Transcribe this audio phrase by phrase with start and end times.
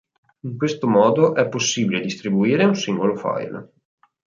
[0.45, 3.71] In questo modo è possibile distribuire un singolo file.